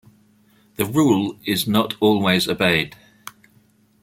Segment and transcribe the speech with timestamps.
[0.77, 2.95] The rule is not always obeyed.